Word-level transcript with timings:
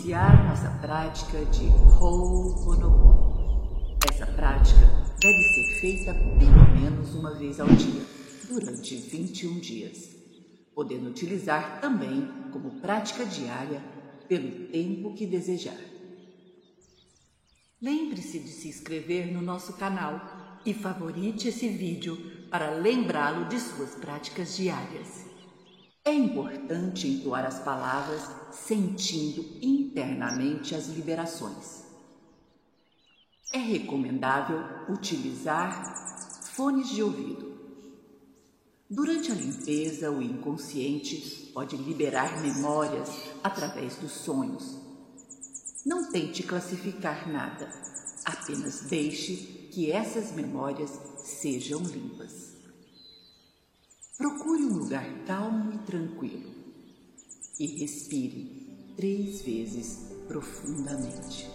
iniciar 0.00 0.48
nossa 0.48 0.70
prática 0.80 1.44
de 1.44 1.66
Ho'oponopono. 2.00 3.98
Essa 4.10 4.26
prática 4.26 4.88
deve 5.20 5.42
ser 5.42 5.80
feita 5.80 6.14
pelo 6.14 6.70
menos 6.72 7.14
uma 7.14 7.34
vez 7.34 7.60
ao 7.60 7.68
dia, 7.68 8.02
durante 8.48 8.96
21 8.96 9.60
dias, 9.60 10.16
podendo 10.74 11.10
utilizar 11.10 11.82
também 11.82 12.26
como 12.50 12.80
prática 12.80 13.26
diária 13.26 13.84
pelo 14.26 14.68
tempo 14.68 15.12
que 15.12 15.26
desejar. 15.26 15.76
Lembre-se 17.82 18.38
de 18.38 18.48
se 18.48 18.68
inscrever 18.68 19.30
no 19.30 19.42
nosso 19.42 19.74
canal 19.74 20.58
e 20.64 20.72
favorite 20.72 21.48
esse 21.48 21.68
vídeo 21.68 22.16
para 22.50 22.70
lembrá-lo 22.70 23.50
de 23.50 23.60
suas 23.60 23.94
práticas 23.96 24.56
diárias. 24.56 25.29
É 26.10 26.12
importante 26.12 27.06
entoar 27.06 27.46
as 27.46 27.60
palavras 27.60 28.28
sentindo 28.50 29.46
internamente 29.62 30.74
as 30.74 30.88
liberações. 30.88 31.84
É 33.52 33.58
recomendável 33.58 34.58
utilizar 34.88 36.42
fones 36.46 36.88
de 36.88 37.00
ouvido. 37.00 37.54
Durante 38.90 39.30
a 39.30 39.36
limpeza, 39.36 40.10
o 40.10 40.20
inconsciente 40.20 41.52
pode 41.54 41.76
liberar 41.76 42.42
memórias 42.42 43.08
através 43.40 43.94
dos 43.94 44.10
sonhos. 44.10 44.80
Não 45.86 46.10
tente 46.10 46.42
classificar 46.42 47.30
nada, 47.30 47.70
apenas 48.24 48.80
deixe 48.80 49.68
que 49.70 49.92
essas 49.92 50.32
memórias 50.32 50.90
sejam 51.18 51.80
limpas. 51.82 52.49
Procure 54.20 54.62
um 54.64 54.76
lugar 54.80 55.06
calmo 55.26 55.72
e 55.72 55.78
tranquilo 55.78 56.52
e 57.58 57.66
respire 57.78 58.92
três 58.94 59.40
vezes 59.40 60.12
profundamente. 60.28 61.50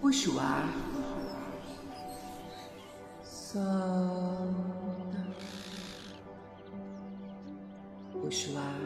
Puxe 0.00 0.30
o 0.30 0.40
ar, 0.40 0.66
solta, 3.22 3.62
puxe 8.10 8.50
o 8.50 8.58
ar, 8.58 8.80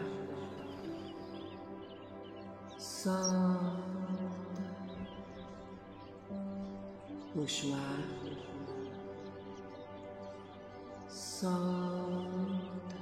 solta. 2.79 3.87
Puxa 7.33 7.67
o 7.67 7.75
ar, 7.75 8.26
solta, 11.41 12.97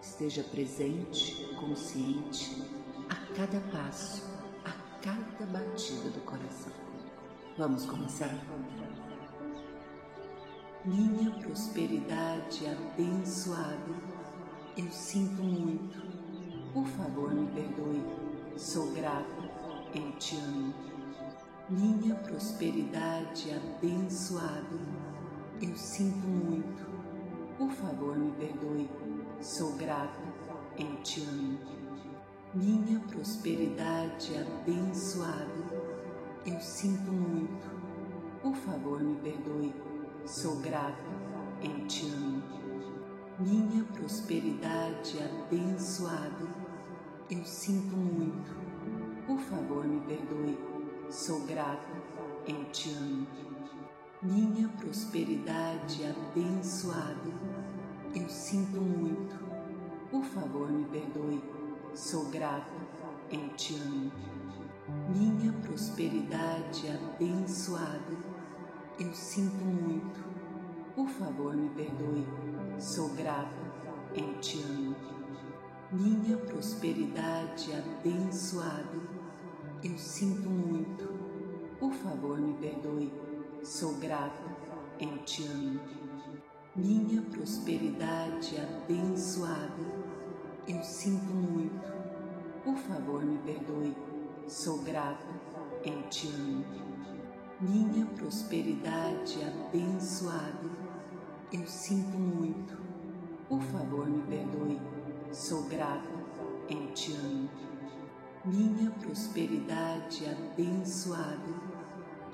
esteja 0.00 0.44
presente, 0.44 1.44
consciente 1.58 2.62
a 3.10 3.16
cada 3.34 3.60
passo, 3.72 4.22
a 4.64 4.70
cada 5.02 5.44
batida 5.46 6.10
do 6.10 6.20
coração. 6.20 6.72
Vamos 7.58 7.86
começar? 7.86 8.32
Minha 10.84 11.32
prosperidade 11.32 12.68
abençoada, 12.68 13.94
eu 14.76 14.88
sinto 14.92 15.42
muito. 15.42 16.04
Por 16.72 16.86
favor, 16.86 17.34
me 17.34 17.50
perdoe. 17.50 18.04
Sou 18.56 18.92
grata, 18.92 19.50
eu 19.92 20.12
te 20.18 20.36
amo 20.36 20.72
minha 21.68 22.14
prosperidade 22.14 23.50
abençoada. 23.50 24.78
Eu 25.60 25.74
sinto 25.76 26.26
muito. 26.26 26.93
Por 27.58 27.70
favor, 27.70 28.18
me 28.18 28.32
perdoe. 28.32 28.90
Sou 29.40 29.72
grata. 29.76 30.20
Eu 30.78 30.96
te 31.02 31.22
amo. 31.22 31.58
Minha 32.54 33.00
prosperidade 33.00 34.32
abençoada. 34.36 35.94
Eu 36.46 36.60
sinto 36.60 37.10
muito. 37.12 37.70
Por 38.42 38.54
favor, 38.54 39.02
me 39.02 39.16
perdoe. 39.16 39.74
Sou 40.26 40.56
grata. 40.56 41.02
Eu 41.62 41.86
te 41.86 42.06
amo. 42.06 42.42
Minha 43.38 43.84
prosperidade 43.84 45.18
abençoada. 45.22 46.46
Eu 47.30 47.44
sinto 47.44 47.96
muito. 47.96 48.54
Por 49.26 49.38
favor, 49.38 49.86
me 49.86 50.00
perdoe 50.00 50.74
Sou 51.10 51.40
grata, 51.46 51.92
eu 52.48 52.64
te 52.72 52.90
amo. 52.90 53.26
Minha 54.24 54.68
prosperidade 54.68 56.02
abençoada, 56.02 57.30
eu 58.14 58.26
sinto 58.26 58.80
muito. 58.80 59.36
Por 60.10 60.24
favor, 60.24 60.72
me 60.72 60.86
perdoe. 60.86 61.44
Sou 61.92 62.30
grata, 62.30 62.72
eu 63.30 63.50
te 63.50 63.74
amo. 63.74 64.10
Minha 65.14 65.52
prosperidade 65.52 66.88
abençoada, 66.88 68.16
eu 68.98 69.12
sinto 69.12 69.62
muito. 69.62 70.24
Por 70.96 71.08
favor, 71.10 71.54
me 71.54 71.68
perdoe. 71.68 72.26
Sou 72.78 73.10
grata, 73.10 73.60
eu 74.14 74.40
te 74.40 74.62
amo. 74.62 74.96
Minha 75.92 76.38
prosperidade 76.38 77.74
abençoada, 77.74 79.02
eu 79.82 79.98
sinto 79.98 80.48
muito. 80.48 81.12
Por 81.78 81.92
favor, 81.92 82.40
me 82.40 82.54
perdoe. 82.54 83.33
Sou 83.64 83.94
grata. 83.94 84.44
Eu 85.00 85.24
te 85.24 85.42
amo. 85.46 85.80
Minha 86.76 87.22
prosperidade 87.22 88.60
abençoada. 88.60 90.04
Eu 90.68 90.82
sinto 90.82 91.32
muito. 91.32 91.90
Por 92.62 92.76
favor, 92.76 93.24
me 93.24 93.38
perdoe. 93.38 93.96
Sou 94.46 94.82
grata. 94.82 95.24
Eu 95.82 96.02
te 96.10 96.28
amo. 96.28 96.62
Minha 97.58 98.04
prosperidade 98.04 99.38
abençoada. 99.42 100.70
Eu 101.50 101.66
sinto 101.66 102.18
muito. 102.18 102.78
Por 103.48 103.62
favor, 103.62 104.06
me 104.06 104.22
perdoe. 104.24 104.78
Sou 105.32 105.62
grata. 105.62 106.12
Eu 106.68 106.92
te 106.92 107.14
amo 107.14 107.48
minha 108.44 108.90
prosperidade 108.90 110.26
abençoada. 110.26 111.73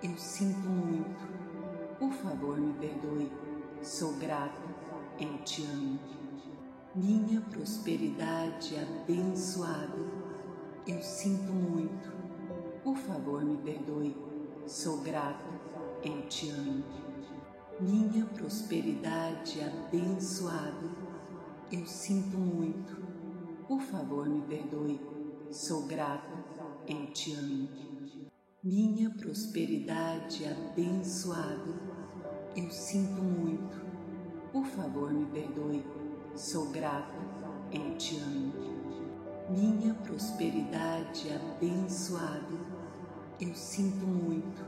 Eu 0.03 0.17
sinto 0.17 0.69
muito. 0.69 1.99
Por 1.99 2.13
favor, 2.13 2.59
me 2.59 2.73
perdoe. 2.75 3.31
Sou 3.83 4.15
grata. 4.15 4.61
Eu 5.19 5.39
te 5.45 5.63
amo. 5.65 5.99
Minha 6.95 7.41
prosperidade 7.43 8.77
abençoada. 8.77 9.99
Eu 10.87 11.03
sinto 11.03 11.53
muito. 11.53 12.13
Por 12.83 12.97
favor, 12.97 13.45
me 13.45 13.57
perdoe. 13.59 14.17
Sou 14.67 14.99
grata. 14.99 15.45
Eu 16.03 16.23
te 16.29 16.51
amo. 16.51 16.83
Minha 17.79 18.25
prosperidade 18.27 19.61
abençoada. 19.61 20.89
Eu 21.71 21.87
sinto 21.87 22.39
muito. 22.39 22.97
Por 23.69 23.81
favor, 23.83 24.29
me 24.29 24.41
perdoe 24.43 25.01
Sou 25.51 25.83
grata, 25.83 26.31
eu 26.87 27.07
te 27.13 27.33
amo. 27.33 27.69
Minha 28.63 29.09
prosperidade 29.09 30.45
abençoada, 30.45 31.81
eu 32.55 32.71
sinto 32.71 33.23
muito. 33.23 33.83
Por 34.53 34.67
favor, 34.67 35.11
me 35.11 35.25
perdoe. 35.25 35.83
Sou 36.35 36.69
grata, 36.69 37.17
eu 37.73 37.97
te 37.97 38.19
amo. 38.19 38.53
Minha 39.49 39.95
prosperidade 39.95 41.31
abençoada, 41.33 42.55
eu 43.41 43.55
sinto 43.55 44.07
muito. 44.07 44.63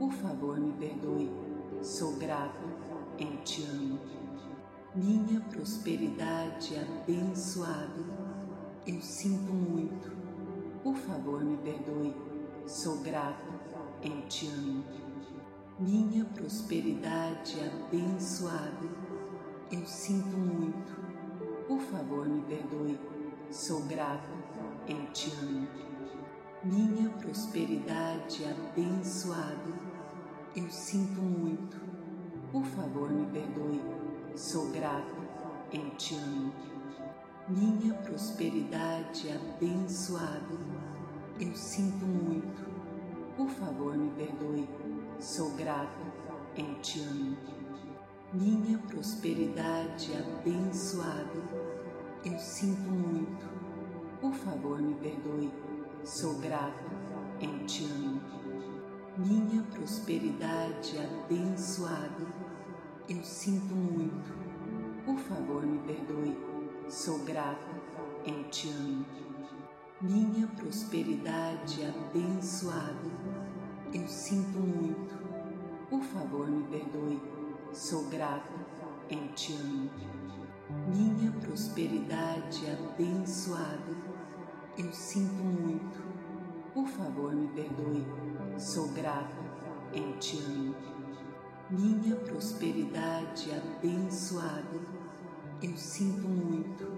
Por 0.00 0.10
favor, 0.14 0.58
me 0.58 0.72
perdoe. 0.72 1.30
Sou 1.80 2.16
grata, 2.16 2.66
eu 3.20 3.36
te 3.44 3.62
amo. 3.62 4.00
Minha 4.96 5.40
prosperidade 5.42 6.74
abençoada, 6.76 8.02
eu 8.84 9.00
sinto 9.00 9.52
muito. 9.52 10.10
Por 10.82 10.96
favor, 10.96 11.44
me 11.44 11.56
perdoe. 11.58 12.31
Sou 12.66 12.98
grata. 12.98 13.44
Eu 14.02 14.22
te 14.28 14.46
amo. 14.46 14.84
Minha 15.78 16.24
prosperidade 16.24 17.56
abençoada. 17.60 18.88
Eu 19.70 19.84
sinto 19.84 20.36
muito. 20.36 20.96
Por 21.66 21.80
favor, 21.80 22.28
me 22.28 22.42
perdoe. 22.42 22.98
Sou 23.50 23.82
grata. 23.82 24.28
Eu 24.86 25.06
te 25.12 25.32
amo. 25.42 25.66
Minha 26.64 27.10
prosperidade 27.10 28.44
abençoada. 28.44 29.72
Eu 30.54 30.70
sinto 30.70 31.20
muito. 31.20 31.80
Por 32.52 32.64
favor, 32.64 33.10
me 33.10 33.26
perdoe. 33.26 33.82
Sou 34.36 34.70
grata. 34.70 35.22
Eu 35.72 35.90
te 35.96 36.14
amo 36.14 36.52
minha 37.48 37.92
prosperidade 37.94 39.28
abençoada. 39.30 40.81
Eu 41.42 41.56
sinto 41.56 42.06
muito. 42.06 42.70
Por 43.36 43.48
favor, 43.48 43.96
me 43.96 44.10
perdoe. 44.10 44.68
Sou 45.18 45.50
grata. 45.56 46.06
Eu 46.56 46.80
te 46.80 47.00
amo. 47.00 47.36
Minha 48.32 48.78
prosperidade 48.78 50.12
abençoada. 50.16 51.42
Eu 52.24 52.38
sinto 52.38 52.88
muito. 52.88 53.44
Por 54.20 54.32
favor, 54.32 54.80
me 54.80 54.94
perdoe. 54.94 55.50
Sou 56.04 56.38
grata. 56.38 56.84
Eu 57.40 57.66
te 57.66 57.86
amo. 57.86 58.20
Minha 59.16 59.64
prosperidade 59.64 60.96
abençoada. 60.96 62.24
Eu 63.08 63.20
sinto 63.24 63.74
muito. 63.74 64.32
Por 65.04 65.18
favor, 65.18 65.66
me 65.66 65.80
perdoe. 65.80 66.38
Sou 66.88 67.18
grata. 67.24 67.82
Eu 68.24 68.44
te 68.44 68.68
amo. 68.68 69.04
Minha 70.02 70.48
prosperidade 70.48 71.84
abençoada. 71.84 73.10
Eu 73.94 74.08
sinto 74.08 74.58
muito. 74.58 75.16
Por 75.88 76.02
favor, 76.02 76.48
me 76.50 76.64
perdoe. 76.64 77.22
Sou 77.72 78.08
grata. 78.08 78.52
Eu 79.08 79.28
te 79.34 79.52
amo 79.52 79.90
minha 80.88 81.30
prosperidade 81.32 82.64
abençoada. 82.70 83.94
Eu 84.76 84.92
sinto 84.92 85.42
muito. 85.44 86.02
Por 86.72 86.88
favor, 86.88 87.34
me 87.34 87.46
perdoe. 87.48 88.04
Sou 88.58 88.88
grata. 88.88 89.36
Eu 89.92 90.18
te 90.18 90.38
amo. 90.38 90.74
Minha 91.70 92.16
prosperidade 92.16 93.50
abençoada. 93.52 94.80
Eu 95.62 95.76
sinto 95.76 96.26
muito. 96.26 96.90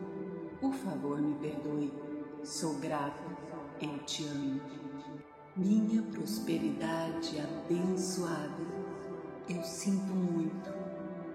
Por 0.60 0.72
favor, 0.72 1.20
me 1.20 1.34
perdoe. 1.34 2.13
Sou 2.44 2.74
grata. 2.74 3.24
Eu 3.80 3.98
te 4.00 4.26
amo. 4.26 4.60
Minha 5.56 6.02
prosperidade 6.02 7.40
abençoada. 7.40 8.62
Eu 9.48 9.62
sinto 9.62 10.12
muito. 10.12 10.70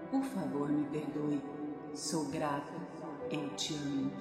Por 0.08 0.22
favor, 0.22 0.68
me 0.70 0.84
perdoe 0.86 1.42
Sou 1.94 2.26
grata, 2.26 2.76
eu 3.28 3.48
te 3.56 3.74
amo. 3.74 4.12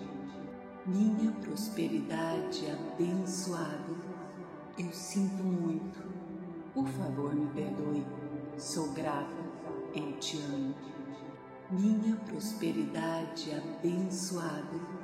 Minha 0.88 1.31
prosperidade 1.33 2.65
abençoada. 2.71 3.95
Eu 4.75 4.91
sinto 4.91 5.44
muito. 5.44 6.03
Por 6.74 6.88
favor, 6.88 7.36
me 7.36 7.45
perdoe. 7.53 8.03
Sou 8.57 8.91
grata, 8.94 9.38
eu 9.94 10.13
te 10.13 10.39
amo. 10.39 10.74
Minha 11.69 12.15
prosperidade 12.15 13.51
abençoada. 13.53 14.99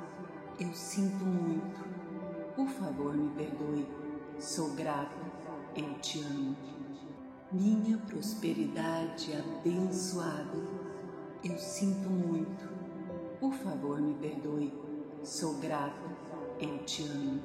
Eu 0.58 0.72
sinto 0.72 1.24
muito. 1.24 1.84
Por 2.54 2.68
favor, 2.68 3.16
me 3.16 3.30
perdoe. 3.30 3.86
Sou 4.38 4.70
grata, 4.74 5.16
eu 5.74 5.94
te 6.00 6.20
amo. 6.22 6.56
Minha 7.52 7.98
prosperidade 7.98 9.32
abençoada 9.34 10.86
eu 11.48 11.58
sinto 11.58 12.08
muito. 12.08 12.68
Por 13.38 13.52
favor, 13.52 14.00
me 14.00 14.14
perdoe. 14.14 14.72
Sou 15.22 15.54
grata. 15.58 16.10
Eu 16.58 16.78
te 16.78 17.04
amo. 17.04 17.40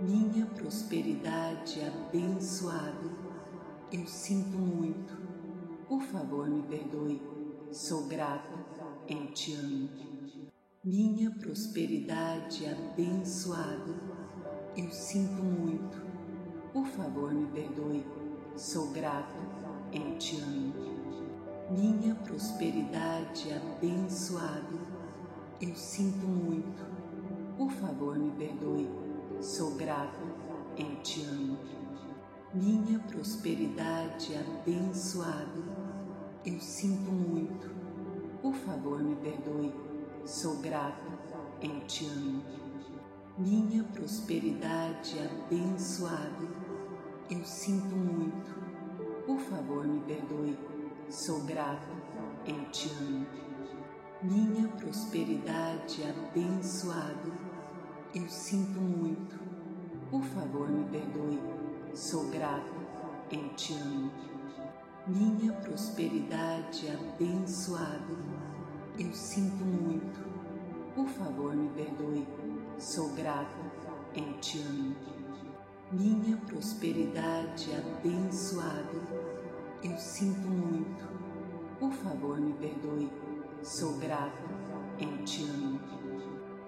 Minha 0.00 0.46
prosperidade 0.46 1.80
abençoada. 1.82 3.10
Eu 3.90 4.06
sinto 4.06 4.56
muito. 4.56 5.16
Por 5.88 6.02
favor, 6.02 6.48
me 6.48 6.62
perdoe. 6.62 7.20
Sou 7.72 8.06
grata. 8.06 8.54
Eu 9.08 9.26
te 9.32 9.54
amo. 9.54 10.09
Minha 10.82 11.30
prosperidade 11.30 12.64
abençoada. 12.66 13.94
Eu 14.74 14.90
sinto 14.90 15.42
muito. 15.42 16.02
Por 16.72 16.86
favor, 16.86 17.34
me 17.34 17.46
perdoe. 17.48 18.02
Sou 18.56 18.90
grata. 18.90 19.36
Eu 19.92 20.16
te 20.16 20.40
amo 20.40 20.72
minha 21.70 22.14
prosperidade 22.14 23.52
abençoada. 23.52 24.78
Eu 25.60 25.76
sinto 25.76 26.26
muito. 26.26 26.82
Por 27.58 27.70
favor, 27.72 28.18
me 28.18 28.30
perdoe. 28.30 28.88
Sou 29.42 29.76
grata. 29.76 30.18
Eu 30.78 30.96
te 31.02 31.22
amo. 31.24 31.58
Minha 32.54 32.98
prosperidade 33.00 34.34
abençoada. 34.34 35.62
Eu 36.44 36.58
sinto 36.58 37.12
muito. 37.12 37.70
Por 38.40 38.54
favor, 38.54 39.02
me 39.02 39.14
perdoe. 39.16 39.89
Sou 40.24 40.56
grata. 40.56 41.18
Eu 41.60 41.80
te 41.86 42.06
amo. 42.06 42.42
Minha 43.38 43.84
prosperidade 43.84 45.16
abençoada. 45.18 46.46
Eu 47.30 47.44
sinto 47.44 47.94
muito. 47.94 48.60
Por 49.26 49.38
favor, 49.38 49.86
me 49.86 50.00
perdoe 50.00 50.58
Sou 51.10 51.40
grata, 51.40 51.88
eu 52.46 52.70
te 52.70 52.88
amo. 53.00 53.26
Minha 54.22 54.68
prosperidade 54.68 56.04
abençoada, 56.04 57.32
eu 58.14 58.28
sinto 58.28 58.78
muito. 58.78 59.36
Por 60.08 60.22
favor, 60.22 60.70
me 60.70 60.84
perdoe. 60.88 61.40
Sou 61.94 62.30
grata, 62.30 62.70
eu 63.32 63.48
te 63.56 63.74
amo. 63.74 64.12
Minha 65.04 65.52
prosperidade 65.54 66.88
abençoada, 66.90 68.14
eu 69.00 69.14
sinto 69.14 69.64
muito. 69.64 70.20
Por 70.94 71.08
favor, 71.08 71.56
me 71.56 71.70
perdoe. 71.70 72.28
Sou 72.78 73.08
grata, 73.14 73.56
eu 74.14 74.38
te 74.40 74.60
amo. 74.60 74.94
Minha 75.90 76.36
prosperidade 76.36 77.70
abençoada, 77.74 79.00
eu 79.82 79.96
sinto 79.96 80.46
muito. 80.46 81.02
Por 81.78 81.92
favor, 81.92 82.38
me 82.38 82.52
perdoe. 82.52 83.10
Sou 83.62 83.96
grata. 83.96 84.60
Eu 84.98 85.24
te 85.24 85.44
amo. 85.44 85.80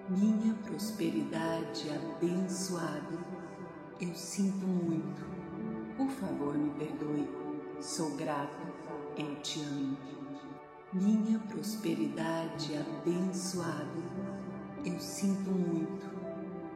Minha 0.09 0.55
prosperidade 0.55 1.87
abençoada. 1.91 3.19
Eu 4.01 4.13
sinto 4.15 4.65
muito. 4.65 5.21
Por 5.95 6.09
favor, 6.09 6.57
me 6.57 6.71
perdoe. 6.71 7.29
Sou 7.79 8.15
grata. 8.15 8.73
Eu 9.15 9.35
te 9.41 9.61
amo. 9.61 10.22
Minha 10.93 11.39
prosperidade 11.39 12.75
abençoada. 12.77 14.03
Eu 14.85 14.99
sinto 14.99 15.49
muito. 15.49 16.13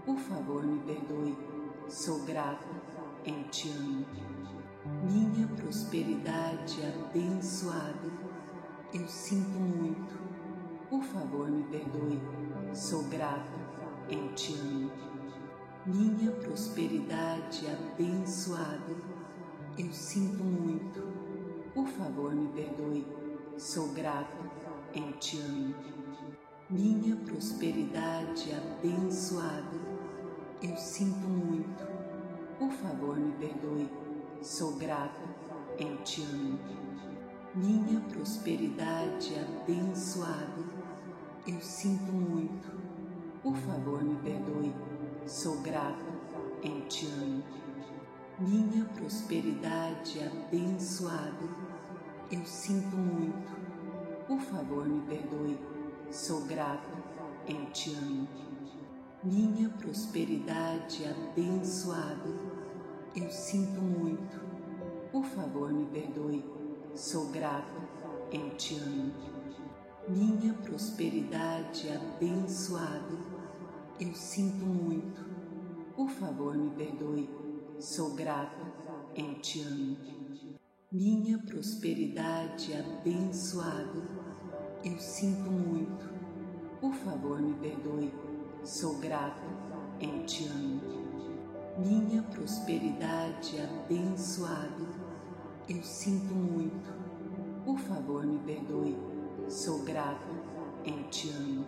Por 0.05 0.17
favor, 0.17 0.65
me 0.65 0.79
perdoe. 0.79 1.37
Sou 1.87 2.23
grata. 2.25 2.67
Eu 3.25 3.43
te 3.49 3.69
amo 3.69 4.05
minha 5.03 5.47
prosperidade 5.47 6.79
abençoada. 6.85 8.11
Eu 8.93 9.07
sinto 9.07 9.59
muito. 9.59 10.17
Por 10.89 11.03
favor, 11.03 11.49
me 11.49 11.63
perdoe. 11.63 12.19
Sou 12.73 13.03
grata. 13.03 13.51
Eu 14.09 14.33
te 14.33 14.53
amo. 14.53 14.91
Minha 15.85 16.31
prosperidade 16.31 17.67
abençoada. 17.67 18.95
Eu 19.77 19.91
sinto 19.91 20.43
muito. 20.43 21.01
Por 21.73 21.87
favor, 21.87 22.33
me 22.33 22.47
perdoe. 22.47 23.05
Sou 23.57 23.87
grata. 23.87 24.37
Eu 24.93 25.13
te 25.13 25.39
amo. 25.39 25.73
Minha 26.69 27.15
prosperidade 27.15 28.53
abençoada. 28.53 29.77
Eu 30.61 30.77
sinto 30.77 31.27
muito. 31.27 31.87
Por 32.59 32.71
favor, 32.71 33.17
me 33.17 33.31
perdoe 33.33 33.89
Sou 34.43 34.75
grata, 34.77 35.23
eu 35.79 35.97
te 36.03 36.21
amo. 36.21 36.59
Minha 37.55 37.99
prosperidade 38.01 39.33
abençoada. 39.39 40.63
Eu 41.47 41.59
sinto 41.59 42.11
muito. 42.11 42.71
Por 43.41 43.55
favor, 43.55 44.03
me 44.03 44.15
perdoe. 44.17 44.75
Sou 45.25 45.61
grata, 45.61 46.05
eu 46.63 46.87
te 46.87 47.07
amo. 47.07 47.43
Minha 48.39 48.85
prosperidade 48.85 50.19
abençoada. 50.23 51.66
Eu 52.31 52.45
sinto 52.45 52.95
muito. 52.95 53.55
Por 54.27 54.39
favor, 54.39 54.87
me 54.87 55.01
perdoe. 55.07 55.57
Sou 56.11 56.41
grata, 56.45 56.89
eu 57.47 57.65
te 57.71 57.93
amo. 57.93 58.27
Minha 59.23 59.69
prosperidade 59.69 61.05
abençoada 61.05 62.57
eu 63.19 63.31
sinto 63.31 63.81
muito. 63.81 64.39
Por 65.11 65.25
favor, 65.25 65.73
me 65.73 65.87
perdoe. 65.87 66.45
Sou 66.93 67.25
grata. 67.29 67.73
Eu 68.31 68.51
te 68.51 68.77
amo. 68.77 69.11
Minha 70.07 70.53
prosperidade 70.53 71.89
abençoada. 71.89 73.17
Eu 73.99 74.13
sinto 74.13 74.63
muito. 74.65 75.25
Por 75.95 76.09
favor, 76.11 76.55
me 76.55 76.69
perdoe. 76.75 77.27
Sou 77.79 78.13
grata. 78.13 78.71
Eu 79.15 79.33
te 79.41 79.61
amo. 79.61 80.16
Minha 80.99 81.37
prosperidade 81.37 82.73
abençoada. 82.73 84.01
Eu 84.83 84.97
sinto 84.97 85.51
muito. 85.51 86.11
Por 86.81 86.91
favor, 86.91 87.39
me 87.39 87.53
perdoe. 87.53 88.11
Sou 88.63 88.97
grata. 88.97 89.45
Eu 90.01 90.25
te 90.25 90.47
amo 90.47 90.81
minha 91.77 92.23
prosperidade 92.23 93.61
abençoada. 93.61 94.87
Eu 95.69 95.83
sinto 95.83 96.33
muito. 96.33 96.91
Por 97.63 97.77
favor, 97.77 98.25
me 98.25 98.39
perdoe. 98.39 98.97
Sou 99.47 99.83
grata. 99.83 100.25
Eu 100.83 101.03
te 101.11 101.29
amo. 101.29 101.63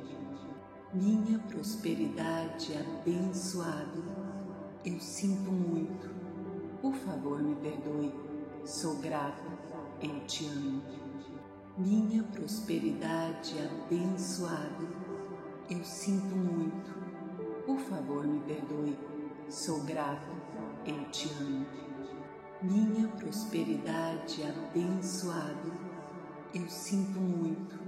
minha 0.91 1.37
prosperidade 1.37 2.73
abençoado. 2.73 4.03
Eu 4.83 4.99
sinto 4.99 5.51
muito. 5.51 6.09
Por 6.81 6.95
favor, 6.95 7.43
me 7.43 7.53
perdoe. 7.57 8.28
Sou 8.65 8.95
grata. 8.97 9.43
Eu 10.01 10.19
te 10.25 10.45
amo. 10.47 10.81
Minha 11.77 12.23
prosperidade 12.23 13.55
abençoado. 13.59 14.87
Eu 15.69 15.83
sinto 15.83 16.35
muito. 16.35 16.93
Por 17.65 17.79
favor, 17.79 18.25
me 18.25 18.39
perdoe. 18.41 18.97
Sou 19.49 19.83
grata. 19.83 20.29
Eu 20.85 21.05
te 21.11 21.29
amo. 21.39 21.65
Minha 22.61 23.07
prosperidade 23.07 24.43
abençoado. 24.43 25.73
Eu 26.53 26.67
sinto 26.69 27.19
muito. 27.19 27.79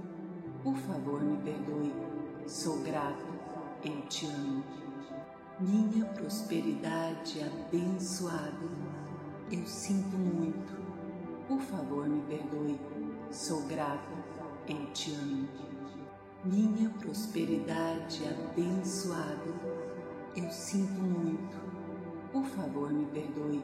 Por 0.62 0.76
favor, 0.76 1.20
me 1.22 1.36
perdoe 1.38 1.92
Sou 2.46 2.82
grata, 2.82 3.24
eu 3.84 4.02
te 4.08 4.26
amo. 4.26 4.64
Minha 5.60 6.04
prosperidade 6.06 7.40
abençoada, 7.40 8.68
eu 9.52 9.66
sinto 9.66 10.16
muito. 10.16 10.72
Por 11.46 11.60
favor, 11.60 12.08
me 12.08 12.22
perdoe. 12.22 12.80
Sou 13.30 13.62
grata, 13.66 14.12
eu 14.66 14.86
te 14.92 15.12
amo. 15.12 15.46
Minha 16.42 16.88
prosperidade 16.90 18.22
abençoada, 18.26 19.52
eu 20.34 20.50
sinto 20.50 21.00
muito. 21.00 21.56
Por 22.32 22.44
favor, 22.46 22.90
me 22.90 23.04
perdoe. 23.06 23.62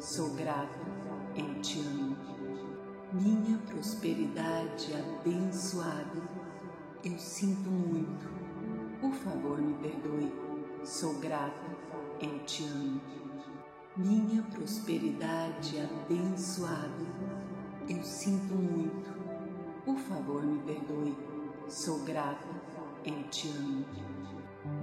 Sou 0.00 0.30
grata, 0.30 0.80
eu 1.36 1.60
te 1.60 1.80
amo. 1.80 2.16
Minha 3.12 3.58
prosperidade 3.58 4.94
abençoada, 4.94 6.22
eu 7.04 7.18
sinto 7.18 7.70
muito. 7.70 8.26
Por 9.00 9.12
favor, 9.12 9.60
me 9.60 9.74
perdoe. 9.74 10.32
Sou 10.82 11.14
grata. 11.18 11.76
Eu 12.18 12.38
te 12.46 12.64
amo. 12.64 13.25
Minha 13.96 14.42
prosperidade 14.42 15.78
abençoada. 15.80 17.06
Eu 17.88 18.02
sinto 18.02 18.54
muito. 18.54 19.10
Por 19.84 19.96
favor, 19.96 20.44
me 20.44 20.60
perdoe. 20.62 21.16
Sou 21.68 22.00
grata. 22.00 22.46
Eu 23.04 23.22
te 23.30 23.48
amo. 23.48 23.86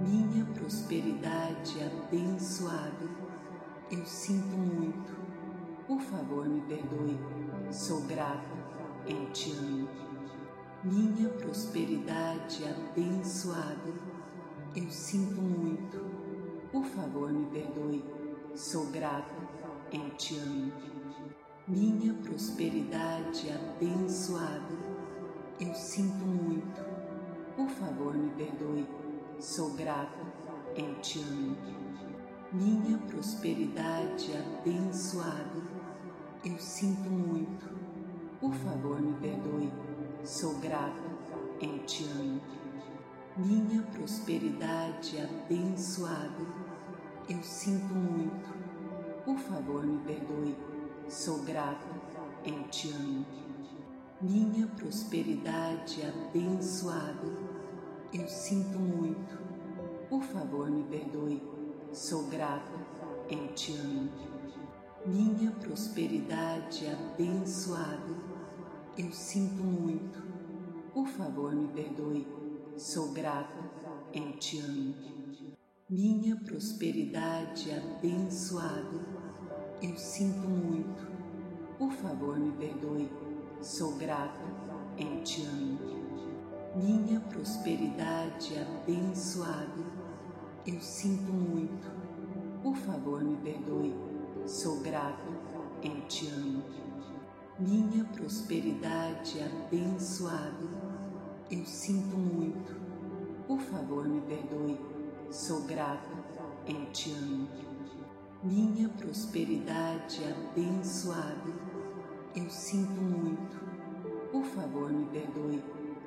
Minha 0.00 0.44
prosperidade 0.46 1.76
abençoada. 1.82 3.08
Eu 3.90 4.04
sinto 4.04 4.56
muito. 4.56 5.12
Por 5.86 6.00
favor, 6.00 6.48
me 6.48 6.60
perdoe. 6.62 7.18
Sou 7.70 8.00
grata. 8.02 8.64
Eu 9.06 9.30
te 9.32 9.52
amo 9.52 9.88
minha 10.84 11.30
prosperidade 11.30 12.62
abençoada. 12.62 13.90
Eu 14.76 14.90
sinto 14.90 15.40
muito. 15.40 15.98
Por 16.70 16.84
favor, 16.84 17.32
me 17.32 17.46
perdoe. 17.46 18.04
Sou 18.54 18.86
grata. 18.86 19.34
Eu 19.92 20.10
te 20.16 20.36
amo. 20.36 20.72
Minha 21.66 22.14
prosperidade 22.14 23.50
abençoada. 23.50 24.74
Eu 25.60 25.74
sinto 25.74 26.24
muito. 26.24 26.80
Por 27.56 27.68
favor, 27.68 28.14
me 28.14 28.30
perdoe. 28.30 28.86
Sou 29.40 29.70
grata. 29.74 30.20
Eu 30.76 30.94
te 31.00 31.20
amo. 31.20 31.56
Minha 32.52 32.98
prosperidade 32.98 34.32
abençoada. 34.36 35.62
Eu 36.44 36.58
sinto 36.58 37.10
muito. 37.10 37.68
Por 38.40 38.52
favor, 38.52 39.00
me 39.00 39.14
perdoe 39.14 39.72
Sou 40.24 40.54
grata, 40.54 41.02
eu 41.60 41.80
te 41.80 42.02
amo. 42.04 42.40
Minha 43.36 43.82
prosperidade 43.82 45.20
abençoada, 45.20 46.46
eu 47.28 47.42
sinto 47.42 47.94
muito. 47.94 48.52
Por 49.24 49.38
favor, 49.38 49.84
me 49.86 49.98
perdoe. 50.04 50.56
Sou 51.08 51.42
grata, 51.42 51.86
eu 52.44 52.62
te 52.68 52.90
amo. 52.90 53.24
Minha 54.20 54.66
prosperidade 54.66 56.02
abençoada, 56.02 57.26
eu 58.12 58.28
sinto 58.28 58.78
muito. 58.78 59.38
Por 60.08 60.22
favor, 60.22 60.70
me 60.70 60.84
perdoe. 60.84 61.42
Sou 61.92 62.24
grata, 62.24 62.72
eu 63.30 63.54
te 63.54 63.74
amo. 63.74 64.10
Minha 65.06 65.50
prosperidade 65.52 66.86
abençoada, 66.86 68.14
eu 68.96 69.12
sinto 69.12 69.62
muito. 69.62 70.22
Por 70.92 71.06
favor, 71.08 71.54
me 71.54 71.68
perdoe. 71.68 72.26
Sou 72.76 73.12
grata. 73.12 73.72
Eu 74.12 74.32
te 74.38 74.60
amo. 74.60 75.23
Minha 75.96 76.34
prosperidade 76.34 77.70
abençoada. 77.70 78.98
Eu 79.80 79.96
sinto 79.96 80.48
muito. 80.48 81.06
Por 81.78 81.92
favor, 81.92 82.36
me 82.36 82.50
perdoe. 82.50 83.08
Sou 83.60 83.92
grata. 83.94 84.44
Eu 84.98 85.22
te 85.22 85.44
amo. 85.46 85.78
Minha 86.74 87.20
prosperidade 87.20 88.58
abençoada. 88.58 89.84
Eu 90.66 90.80
sinto 90.80 91.32
muito. 91.32 91.88
Por 92.60 92.74
favor, 92.74 93.22
me 93.22 93.36
perdoe. 93.36 93.94
Sou 94.46 94.80
grata. 94.80 95.30
Eu 95.80 96.00
te 96.08 96.26
amo 96.26 96.60
minha 97.56 98.04
prosperidade 98.06 99.40
abençoada. 99.40 100.68
Eu 101.48 101.64
sinto 101.64 102.16
muito. 102.16 102.80
Por 103.46 103.60
favor, 103.60 104.08
me 104.08 104.20
perdoe. 104.22 104.93
Sou 105.34 105.62
grata. 105.62 106.14
Eu 106.64 106.92
te 106.92 107.12
amo. 107.12 107.48
Minha 108.40 108.88
prosperidade 108.88 110.22
abençoada. 110.22 111.52
Eu 112.36 112.48
sinto 112.48 113.00
muito. 113.02 113.58
Por 114.30 114.44
favor, 114.44 114.92
me 114.92 115.06
perdoe. 115.06 115.60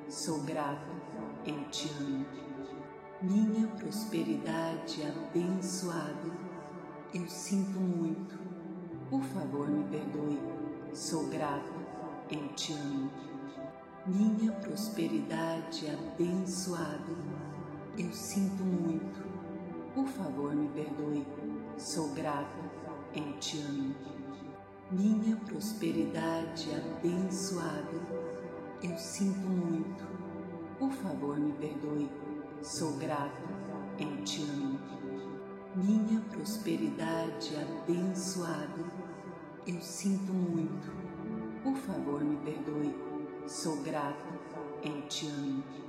Sou 0.08 0.40
grata. 0.44 0.88
Eu 1.44 1.62
te 1.68 1.90
amo. 2.00 2.24
Minha 3.20 3.68
prosperidade 3.68 5.02
abençoada. 5.02 6.32
Eu 7.12 7.28
sinto 7.28 7.78
muito. 7.78 8.34
Por 9.10 9.22
favor, 9.24 9.68
me 9.68 9.84
perdoe 9.90 10.40
Sou 10.94 11.28
grata, 11.28 11.70
eu 12.30 12.48
te 12.54 12.72
amo. 12.72 13.10
Minha 14.06 14.52
prosperidade 14.52 15.86
abençoada, 15.86 17.12
eu 17.98 18.12
sinto 18.12 18.62
muito. 18.62 19.26
Por 19.92 20.06
favor, 20.06 20.54
me 20.54 20.68
perdoe. 20.68 21.26
Sou 21.76 22.14
grata, 22.14 22.58
eu 23.14 23.38
te 23.38 23.58
amo. 23.60 23.94
Minha 24.90 25.36
prosperidade 25.36 26.68
abençoada, 26.74 28.00
eu 28.82 28.96
sinto 28.96 29.46
muito. 29.48 30.04
Por 30.78 30.92
favor, 30.92 31.38
me 31.38 31.52
perdoe. 31.52 32.08
Sou 32.62 32.96
grata, 32.98 33.42
eu 33.98 34.24
te 34.24 34.42
amo. 34.42 34.78
Minha 35.74 36.20
prosperidade 36.20 37.56
abençoada, 37.56 38.84
eu 39.66 39.80
sinto 39.80 40.32
muito. 40.32 40.90
Por 41.64 41.76
favor, 41.76 42.22
me 42.22 42.36
perdoe. 42.36 42.94
Sou 43.46 43.76
grata. 43.82 44.38
Eu 44.82 45.02
te 45.08 45.26
amo. 45.26 45.87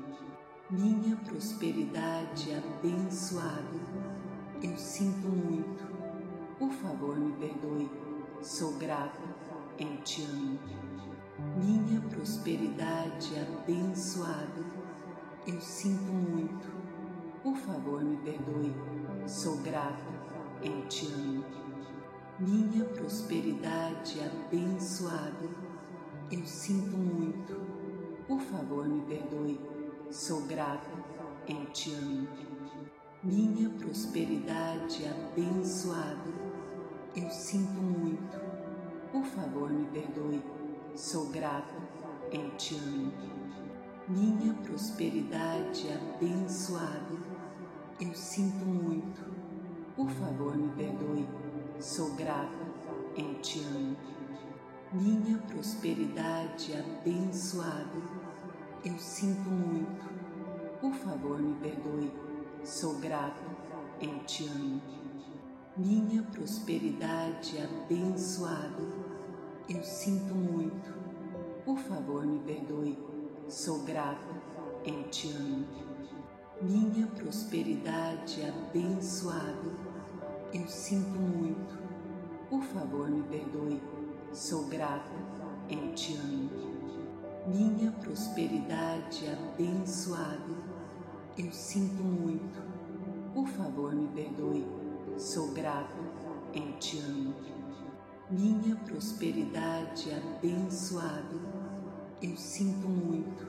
Minha 0.70 1.16
prosperidade 1.18 2.54
abençoada. 2.54 3.80
Eu 4.62 4.78
sinto 4.78 5.28
muito. 5.28 5.84
Por 6.58 6.72
favor, 6.72 7.18
me 7.18 7.34
perdoe. 7.34 7.90
Sou 8.42 8.74
grata. 8.74 9.20
Eu 9.80 9.98
te 10.04 10.24
amo. 10.24 10.60
Minha 11.58 12.02
prosperidade 12.02 13.32
abençoada. 13.40 14.66
Eu 15.48 15.60
sinto 15.60 16.12
muito. 16.12 16.68
Por 17.42 17.56
favor, 17.58 18.04
me 18.04 18.18
perdoe. 18.18 18.76
Sou 19.28 19.58
grata. 19.58 20.20
Eu 20.62 20.88
te 20.88 21.08
amo 21.08 21.60
minha 22.40 22.86
prosperidade 22.86 24.18
abençoada. 24.22 25.50
Eu 26.32 26.46
sinto 26.46 26.96
muito. 26.96 27.54
Por 28.26 28.40
favor, 28.40 28.88
me 28.88 29.02
perdoe. 29.02 29.79
Sou 30.12 30.42
grata. 30.42 30.90
Eu 31.48 31.66
te 31.68 31.94
amo. 31.94 32.28
Minha 33.24 33.70
prosperidade 33.70 35.06
abençoada. 35.08 36.32
Eu 37.16 37.30
sinto 37.30 37.82
muito. 37.82 38.40
Por 39.12 39.24
favor, 39.26 39.70
me 39.72 39.86
perdoe. 39.88 40.44
Sou 40.96 41.28
grata. 41.30 41.76
Eu 42.32 42.50
te 42.58 42.76
amo. 42.76 43.14
Minha 44.08 44.54
prosperidade 44.56 45.88
abençoada. 45.92 47.18
Eu 48.00 48.14
sinto 48.14 48.66
muito. 48.66 49.22
Por 49.96 50.10
favor, 50.10 50.56
me 50.56 50.70
perdoe 50.70 51.28
Sou 51.80 52.14
grata, 52.14 52.58
eu 53.16 53.36
te 53.36 53.62
amo. 53.62 53.96
Minha 54.92 55.38
prosperidade 55.38 56.74
abençoada, 56.74 58.02
eu 58.86 58.98
sinto 58.98 59.50
muito. 59.50 60.08
Por 60.80 60.94
favor, 60.94 61.40
me 61.40 61.54
perdoe. 61.56 62.12
Sou 62.64 62.96
grato. 62.96 63.44
Eu 64.00 64.20
te 64.20 64.48
amo. 64.48 64.82
Minha 65.76 66.24
prosperidade 66.24 67.58
abençoada. 67.58 68.82
Eu 69.68 69.84
sinto 69.84 70.34
muito. 70.34 70.94
Por 71.66 71.78
favor, 71.78 72.26
me 72.26 72.40
perdoe. 72.40 72.98
Sou 73.50 73.84
grato. 73.84 74.34
Eu 74.86 75.04
te 75.10 75.30
amo. 75.32 75.66
Minha 76.62 77.08
prosperidade 77.08 78.42
abençoada. 78.44 79.74
Eu 80.54 80.68
sinto 80.68 81.20
muito. 81.20 81.78
Por 82.50 82.64
favor, 82.64 83.10
me 83.10 83.24
perdoe. 83.24 83.82
Sou 84.32 84.66
grato. 84.68 85.12
Eu 85.70 85.94
te 85.94 86.16
amo. 86.16 86.79
Minha 87.50 87.92
prosperidade 87.92 89.28
abençoada 89.28 90.70
eu 91.42 91.54
sinto 91.54 92.04
muito. 92.04 92.62
Por 93.34 93.48
favor, 93.48 93.96
me 93.96 94.10
perdoe. 94.10 94.68
Sou 95.18 95.54
grato. 95.54 95.96
Eu 96.54 96.74
te 96.80 97.00
amo. 97.00 97.34
Minha 98.30 98.76
prosperidade 98.76 100.12
abençoada. 100.12 101.40
Eu 102.22 102.36
sinto 102.36 102.90
muito. 102.90 103.48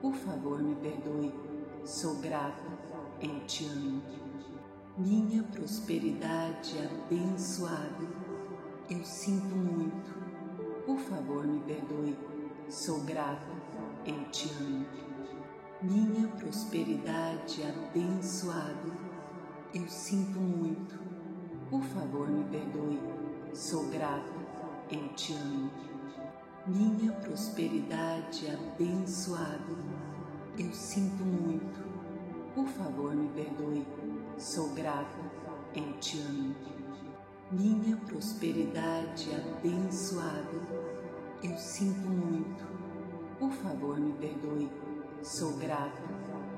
Por 0.00 0.14
favor, 0.14 0.60
me 0.60 0.74
perdoe. 0.74 1.32
Sou 1.84 2.16
grato. 2.16 2.64
Eu 3.20 3.46
te 3.46 3.66
amo. 3.66 4.02
Minha 4.98 5.44
prosperidade 5.44 6.74
abençoada. 6.78 8.04
Eu 8.90 9.04
sinto 9.04 9.54
muito. 9.54 10.12
Por 10.84 10.98
favor, 10.98 11.46
me 11.46 11.60
perdoe. 11.60 12.31
Sou 12.68 13.00
grato. 13.00 13.50
Eu 14.04 14.24
te 14.30 14.50
amo 14.60 15.02
minha 15.82 16.28
prosperidade 16.28 17.60
abençoada. 17.64 18.96
Eu 19.74 19.88
sinto 19.88 20.38
muito. 20.38 20.96
Por 21.68 21.82
favor, 21.82 22.30
me 22.30 22.44
perdoe. 22.44 23.00
Sou 23.52 23.88
grato. 23.88 24.32
Eu 24.88 25.08
te 25.14 25.32
amo. 25.32 25.70
Minha 26.68 27.10
prosperidade 27.14 28.46
abençoada. 28.48 29.76
Eu 30.56 30.72
sinto 30.72 31.24
muito. 31.24 31.80
Por 32.54 32.68
favor, 32.68 33.12
me 33.12 33.28
perdoe. 33.30 33.84
Sou 34.38 34.68
grato. 34.74 35.18
Eu 35.74 35.98
te 35.98 36.20
amo. 36.20 36.54
Minha 37.50 37.96
prosperidade 37.96 39.30
abençoada. 39.34 40.81
Eu 41.42 41.58
sinto 41.58 42.08
muito. 42.08 42.64
Por 43.38 43.50
favor, 43.50 43.98
me 43.98 44.12
perdoe 44.12 44.70
Sou 45.22 45.52
grato, 45.56 46.02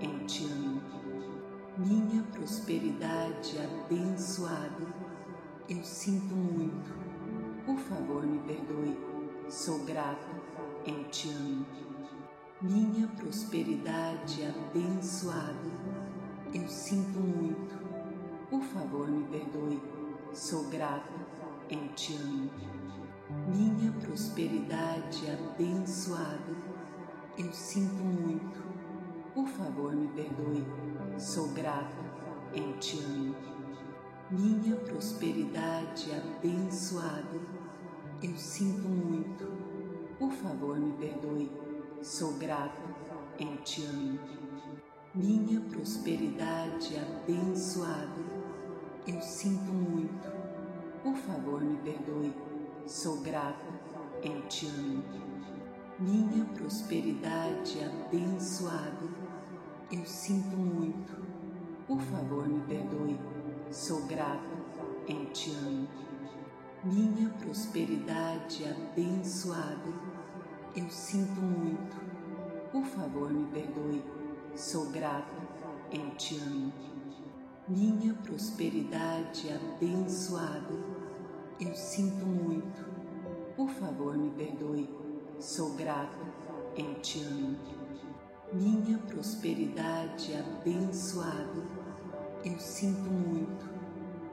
eu 0.00 0.26
te 0.26 0.46
amo. 0.46 0.80
Minha 1.76 2.22
prosperidade 2.22 3.58
abençoada, 3.58 4.86
eu 5.68 5.84
sinto 5.84 6.34
muito. 6.34 6.90
Por 7.66 7.78
favor, 7.78 8.26
me 8.26 8.38
perdoe. 8.38 8.96
Sou 9.50 9.80
grato, 9.84 10.34
eu 10.86 11.04
te 11.10 11.28
amo. 11.28 11.66
Minha 12.62 13.06
prosperidade 13.08 14.46
abençoada, 14.46 15.70
eu 16.54 16.66
sinto 16.66 17.20
muito. 17.20 17.74
Por 18.48 18.62
favor, 18.62 19.10
me 19.10 19.24
perdoe. 19.28 19.82
Sou 20.32 20.64
grato, 20.70 21.12
eu 21.68 21.88
te 21.94 22.16
amo. 22.16 22.50
Minha 23.46 23.92
prosperidade 23.92 25.30
abençoada, 25.30 26.56
eu 27.36 27.52
sinto 27.52 28.02
muito. 28.02 28.64
Por 29.34 29.46
favor, 29.48 29.94
me 29.94 30.08
perdoe. 30.08 30.64
Sou 31.18 31.48
grato. 31.48 32.02
Eu 32.54 32.78
te 32.78 32.98
amo. 33.00 33.34
Minha 34.30 34.76
prosperidade 34.76 36.10
abençoada. 36.12 37.38
Eu 38.22 38.34
sinto 38.38 38.88
muito. 38.88 39.46
Por 40.18 40.32
favor, 40.32 40.78
me 40.80 40.92
perdoe. 40.92 41.52
Sou 42.00 42.32
grato. 42.38 42.80
Eu 43.38 43.56
te 43.58 43.84
amo. 43.84 44.18
Minha 45.14 45.60
prosperidade 45.60 46.96
abençoada. 46.96 48.22
Eu 49.06 49.20
sinto 49.20 49.70
muito. 49.70 50.32
Por 51.02 51.14
favor, 51.16 51.60
me 51.60 51.76
perdoe. 51.78 52.53
Sou 52.86 53.16
grato. 53.22 53.64
Eu 54.22 54.42
te 54.48 54.66
amo 54.66 55.02
minha 55.98 56.44
prosperidade 56.46 57.78
abençoada. 57.82 59.08
Eu 59.90 60.04
sinto 60.04 60.56
muito. 60.56 61.16
Por 61.86 62.00
favor, 62.00 62.46
me 62.46 62.60
perdoe. 62.62 63.18
Sou 63.70 64.02
grato. 64.06 64.54
Eu 65.08 65.24
te 65.32 65.50
amo. 65.50 65.88
Minha 66.84 67.30
prosperidade 67.30 68.64
abençoada. 68.64 69.92
Eu 70.76 70.90
sinto 70.90 71.40
muito. 71.40 71.96
Por 72.70 72.84
favor, 72.84 73.32
me 73.32 73.46
perdoe. 73.46 74.04
Sou 74.54 74.90
grato. 74.90 75.34
Eu 75.90 76.10
te 76.16 76.36
amo. 76.36 76.72
Minha 77.66 78.12
prosperidade 78.14 79.48
abençoada. 79.50 80.93
Eu 81.60 81.74
sinto 81.74 82.26
muito. 82.26 82.84
Por 83.56 83.68
favor, 83.70 84.16
me 84.16 84.30
perdoe 84.30 84.88
Sou 85.38 85.74
grato, 85.74 86.18
eu 86.76 86.94
te 87.00 87.22
amo. 87.22 87.56
Minha 88.52 88.98
prosperidade 88.98 90.34
abençoada. 90.34 91.62
Eu 92.44 92.58
sinto 92.58 93.10
muito. 93.10 93.68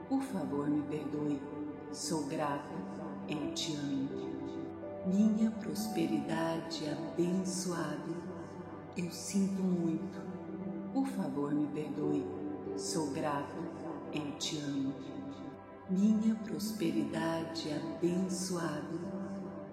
Por 0.08 0.22
favor, 0.22 0.68
me 0.68 0.80
perdoe. 0.82 1.40
Sou 1.92 2.26
grato, 2.26 2.72
eu 3.28 3.52
te 3.52 3.74
amo. 3.74 4.08
Minha 5.06 5.50
prosperidade 5.50 6.88
abençoada. 6.88 8.14
Eu 8.96 9.10
sinto 9.10 9.62
muito. 9.62 10.20
Por 10.92 11.06
favor, 11.08 11.52
me 11.52 11.66
perdoe. 11.66 12.24
Sou 12.76 13.10
grato, 13.10 13.56
eu 14.12 14.32
te 14.38 14.58
amo. 14.58 14.94
Minha 15.92 16.34
prosperidade 16.36 17.70
abençoada 17.70 19.32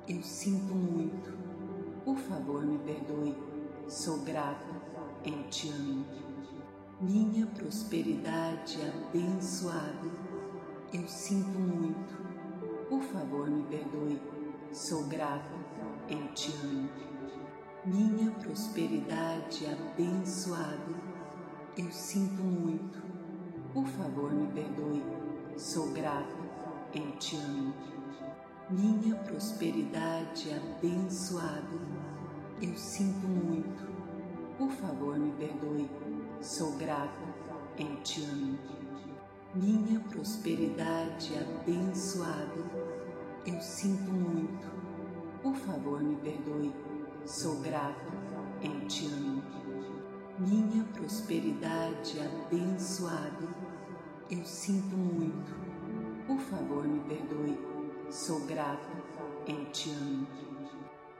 eu 0.09 0.23
sinto 0.23 0.73
muito. 0.73 1.37
Por 2.03 2.17
favor, 2.17 2.65
me 2.65 2.79
perdoe. 2.79 3.37
Sou 3.87 4.17
grato. 4.21 4.73
Eu 5.23 5.43
te 5.51 5.69
amo. 5.69 6.03
Minha 6.99 7.45
prosperidade 7.45 8.79
abençoada. 8.81 10.09
Eu 10.91 11.07
sinto 11.07 11.59
muito. 11.59 12.89
Por 12.89 13.03
favor, 13.03 13.47
me 13.51 13.61
perdoe. 13.67 14.19
Sou 14.73 15.03
grato. 15.03 15.53
Eu 16.09 16.33
te 16.33 16.51
amo. 16.63 16.89
Minha 17.85 18.31
prosperidade 18.31 19.67
abençoada. 19.67 20.95
Eu 21.77 21.91
sinto 21.91 22.41
muito. 22.41 22.99
Por 23.75 23.85
favor, 23.85 24.33
me 24.33 24.47
perdoe. 24.53 25.03
Sou 25.59 25.87
grato. 25.91 26.37
Eu 26.95 27.11
te 27.17 27.35
amo 27.35 27.73
minha 28.69 29.13
prosperidade 29.13 30.53
abençoada. 30.53 31.77
Eu 32.61 32.77
sinto 32.77 33.27
muito. 33.27 33.85
Por 34.57 34.71
favor, 34.71 35.19
me 35.19 35.33
perdoe. 35.33 35.91
Sou 36.39 36.71
grato. 36.77 37.19
Eu 37.77 37.93
te 38.03 38.23
amo. 38.23 38.57
Minha 39.53 39.99
prosperidade 39.99 41.33
abençoada. 41.37 42.63
Eu 43.45 43.59
sinto 43.59 44.09
muito. 44.13 44.65
Por 45.43 45.55
favor, 45.55 46.01
me 46.01 46.15
perdoe. 46.15 46.73
Sou 47.25 47.59
grato. 47.59 48.13
Eu 48.63 48.87
te 48.87 49.07
amo. 49.07 49.43
Minha 50.39 50.85
prosperidade 50.85 52.17
abençoada. 52.17 53.58
Eu 54.29 54.45
sinto 54.45 54.95
muito. 54.95 55.55
Por 56.27 56.37
favor, 56.39 56.87
me 56.87 56.99
perdoe 56.99 57.57
Sou 58.11 58.39
grato, 58.41 58.89
eu 59.47 59.65
te 59.71 59.91
amo. 59.91 60.27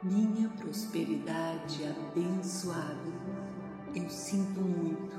Minha 0.02 0.50
prosperidade 0.50 1.86
abençoada. 1.86 3.12
Eu 3.96 4.10
sinto 4.10 4.60
muito. 4.60 5.16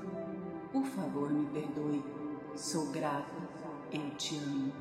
Por 0.72 0.85
favor, 0.85 1.33
me 1.33 1.46
perdoe. 1.46 2.05
Sou 2.57 2.90
grato, 2.90 3.35
eu 3.92 4.11
te 4.16 4.37
amo. 4.37 4.72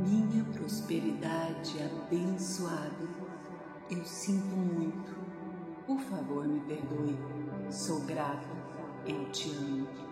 Minha 0.00 0.42
prosperidade 0.44 1.76
abençoada. 1.82 3.08
Eu 3.90 4.04
sinto 4.04 4.56
muito. 4.56 5.14
Por 5.86 6.00
favor, 6.00 6.48
me 6.48 6.60
perdoe. 6.60 7.18
Sou 7.70 8.00
grato, 8.00 8.48
eu 9.06 9.30
te 9.30 9.50
amo. 9.50 10.09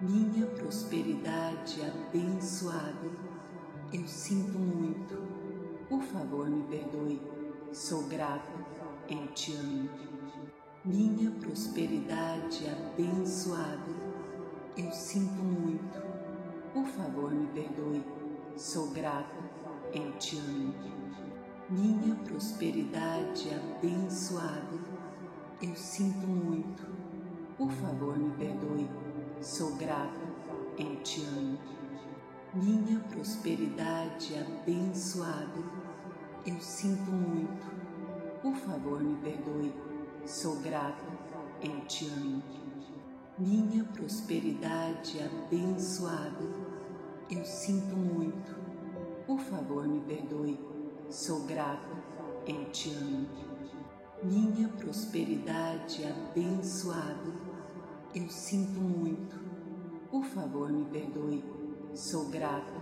Minha 0.00 0.46
prosperidade 0.46 1.82
abençoada 1.82 3.28
eu 3.90 4.06
sinto 4.06 4.58
muito. 4.58 5.16
Por 5.88 6.02
favor, 6.02 6.46
me 6.46 6.62
perdoe. 6.64 7.22
Sou 7.72 8.02
grato. 8.02 8.52
Eu 9.08 9.26
te 9.28 9.54
amo. 9.54 9.88
minha 10.84 11.30
prosperidade 11.30 12.66
abençoada. 12.68 13.90
Eu 14.76 14.92
sinto 14.92 15.42
muito. 15.42 16.02
Por 16.74 16.86
favor, 16.86 17.32
me 17.32 17.46
perdoe. 17.46 18.04
Sou 18.58 18.90
grata. 18.90 19.42
Eu 19.94 20.12
te 20.18 20.36
amo. 20.36 20.74
Minha 21.70 22.14
prosperidade 22.16 23.48
abençoada. 23.54 24.78
Eu 25.62 25.74
sinto 25.74 26.26
muito. 26.26 26.86
Por 27.56 27.70
favor, 27.70 28.18
me 28.18 28.30
perdoe. 28.32 29.07
Sou 29.40 29.74
grata. 29.76 30.20
Eu 30.78 30.96
te 31.02 31.24
amo. 31.24 31.58
Minha 32.54 33.00
prosperidade 33.00 34.34
abençoada. 34.38 35.62
Eu 36.46 36.60
sinto 36.60 37.10
muito. 37.10 37.66
Por 38.42 38.54
favor, 38.54 39.02
me 39.02 39.16
perdoe 39.16 39.88
Sou 40.28 40.56
grata, 40.56 41.06
eu 41.62 41.80
te 41.86 42.06
amo. 42.06 42.42
Minha 43.38 43.82
prosperidade 43.82 45.18
abençoada, 45.20 46.44
eu 47.30 47.42
sinto 47.46 47.96
muito. 47.96 48.54
Por 49.26 49.40
favor, 49.40 49.88
me 49.88 50.02
perdoe. 50.02 50.60
Sou 51.08 51.46
grata, 51.46 51.88
eu 52.46 52.62
te 52.66 52.90
amo. 52.90 53.26
Minha 54.22 54.68
prosperidade 54.68 56.04
abençoada, 56.04 57.32
eu 58.14 58.28
sinto 58.28 58.80
muito. 58.80 59.36
Por 60.10 60.24
favor, 60.24 60.72
me 60.72 60.84
perdoe. 60.86 61.44
Sou 61.94 62.28
grata, 62.28 62.72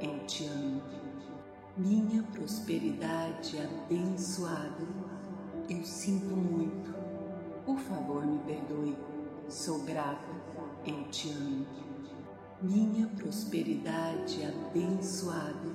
eu 0.00 0.26
te 0.26 0.46
amo. 0.46 0.82
Minha 1.76 2.22
prosperidade 2.22 3.58
abençoada, 3.58 4.86
eu 5.68 5.84
sinto 5.84 6.36
muito. 6.36 6.94
Por 7.64 7.78
favor, 7.78 8.24
me 8.24 8.38
perdoe. 8.40 8.96
Sou 9.48 9.80
grata. 9.80 10.28
Eu 10.86 11.04
te 11.10 11.30
amo. 11.30 11.66
Minha 12.62 13.06
prosperidade 13.08 14.44
abençoada. 14.44 15.70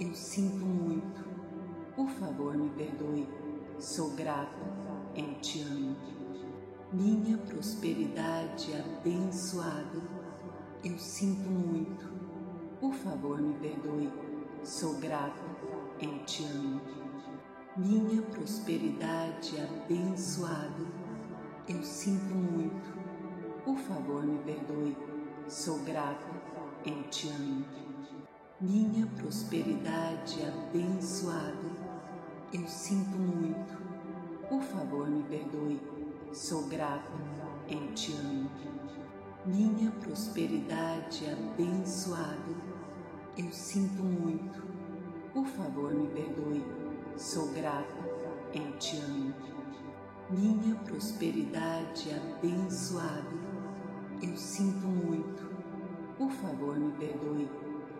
Eu 0.00 0.14
sinto 0.14 0.64
muito. 0.64 1.24
Por 1.94 2.08
favor, 2.08 2.56
me 2.56 2.68
perdoe. 2.70 3.28
Sou 3.78 4.10
grata. 4.10 4.66
Eu 5.14 5.34
te 5.40 5.62
amo. 5.62 6.23
Minha 6.94 7.36
prosperidade 7.36 8.72
abençoada. 8.72 10.00
Eu 10.84 10.96
sinto 10.96 11.50
muito. 11.50 12.08
Por 12.80 12.94
favor, 12.94 13.40
me 13.40 13.52
perdoe. 13.54 14.12
Sou 14.62 14.94
grata. 15.00 15.42
Eu 16.00 16.24
te 16.24 16.44
amo 16.44 16.80
minha 17.76 18.22
prosperidade 18.22 19.60
abençoada. 19.60 20.86
Eu 21.68 21.82
sinto 21.82 22.32
muito. 22.32 22.94
Por 23.64 23.76
favor, 23.76 24.24
me 24.24 24.38
perdoe. 24.44 24.96
Sou 25.48 25.80
grata. 25.80 26.24
Eu 26.86 27.02
te 27.10 27.28
amo. 27.30 27.64
Minha 28.60 29.08
prosperidade 29.08 30.38
abençoada. 30.44 31.68
Eu 32.52 32.68
sinto 32.68 33.18
muito. 33.18 33.76
Por 34.48 34.62
favor, 34.62 35.10
me 35.10 35.24
perdoe. 35.24 35.93
Sou 36.34 36.64
grata. 36.64 37.12
Eu 37.68 37.94
te 37.94 38.12
amo. 38.12 38.50
Minha 39.46 39.92
prosperidade 39.92 41.30
abençoada. 41.30 42.56
Eu 43.38 43.52
sinto 43.52 44.02
muito. 44.02 44.60
Por 45.32 45.46
favor, 45.46 45.94
me 45.94 46.08
perdoe 46.08 46.64
Sou 47.16 47.52
grata, 47.52 47.94
eu 48.52 48.76
te 48.78 48.96
amo. 48.96 49.32
Minha 50.28 50.74
prosperidade 50.74 52.10
abençoada. 52.10 53.30
Eu 54.20 54.36
sinto 54.36 54.88
muito. 54.88 55.48
Por 56.18 56.32
favor, 56.32 56.76
me 56.76 56.90
perdoe. 56.94 57.48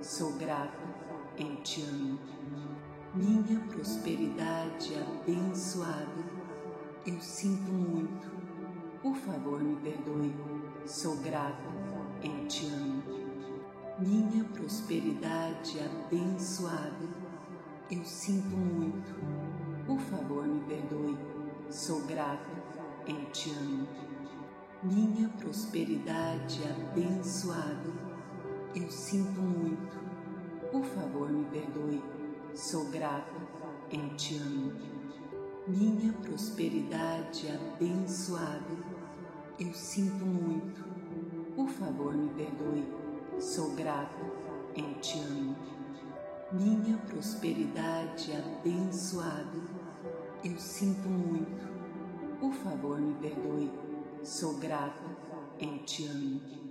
Sou 0.01 0.33
grata, 0.33 0.83
eu 1.39 1.55
te 1.63 1.83
amo. 1.83 2.19
Minha 3.15 3.61
prosperidade 3.61 4.93
abençoada. 4.97 6.24
Eu 7.07 7.21
sinto 7.21 7.71
muito. 7.71 8.31
Por 9.03 9.17
favor, 9.17 9.63
me 9.63 9.77
perdoe. 9.77 10.35
Sou 10.87 11.17
grata, 11.17 11.69
eu 12.23 12.49
te 12.49 12.67
amo. 12.67 13.03
Minha 13.99 14.45
prosperidade 14.45 15.79
abençoada 15.81 17.25
eu 17.91 18.03
sinto 18.03 18.57
muito. 18.57 19.15
Por 19.87 20.01
favor, 20.01 20.47
me 20.47 20.61
perdoe. 20.65 21.19
Sou 21.69 22.01
grata. 22.07 22.51
Eu 23.07 23.31
te 23.31 23.51
amo. 23.51 23.87
Minha 24.83 25.29
prosperidade 25.29 26.63
abençoada. 26.65 27.93
Eu 28.75 28.91
sinto 28.91 29.39
muito. 29.39 29.99
Por 30.73 30.83
favor, 30.83 31.31
me 31.31 31.45
perdoe. 31.45 32.03
Sou 32.55 32.87
grata. 32.87 33.35
Eu 33.91 34.17
te 34.17 34.39
amo. 34.39 34.94
Minha 35.67 36.13
prosperidade 36.13 37.49
abençoada. 37.49 38.77
Eu 39.59 39.73
sinto 39.73 40.25
muito. 40.27 40.85
Por 41.57 41.69
favor, 41.69 42.15
me 42.15 42.29
perdoe. 42.35 42.85
Sou 43.41 43.75
grata. 43.75 44.21
Eu 44.77 44.95
te 45.01 45.19
amo 45.21 45.57
minha 46.53 46.97
prosperidade 46.99 48.33
abençoada. 48.33 49.59
Eu 50.45 50.59
sinto 50.59 51.09
muito. 51.09 51.73
Por 52.39 52.53
favor, 52.53 53.01
me 53.01 53.15
perdoe. 53.15 53.73
Sou 54.23 54.59
grata. 54.59 55.05
Eu 55.59 55.79
te 55.85 56.07
amo. 56.07 56.64